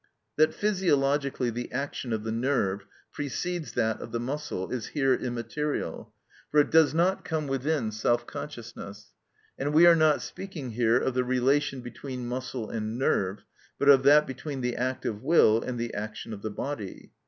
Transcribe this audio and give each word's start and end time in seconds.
That 0.35 0.55
physiologically 0.55 1.51
the 1.51 1.71
action 1.71 2.11
of 2.11 2.23
the 2.23 2.31
nerve 2.31 2.87
precedes 3.11 3.73
that 3.73 4.01
of 4.01 4.11
the 4.11 4.19
muscle 4.19 4.71
is 4.71 4.87
here 4.87 5.13
immaterial, 5.13 6.11
for 6.49 6.59
it 6.59 6.71
does 6.71 6.95
not 6.95 7.23
come 7.23 7.45
within 7.45 7.91
self 7.91 8.25
consciousness; 8.25 9.13
and 9.59 9.75
we 9.75 9.85
are 9.85 9.95
not 9.95 10.23
speaking 10.23 10.71
here 10.71 10.97
of 10.97 11.13
the 11.13 11.23
relation 11.23 11.81
between 11.81 12.25
muscle 12.25 12.67
and 12.67 12.97
nerve, 12.97 13.43
but 13.77 13.89
of 13.89 14.01
that 14.01 14.25
between 14.25 14.61
the 14.61 14.75
act 14.75 15.05
of 15.05 15.21
will 15.21 15.61
and 15.61 15.77
the 15.79 15.93
action 15.93 16.33
of 16.33 16.41
the 16.41 16.49
body. 16.49 17.11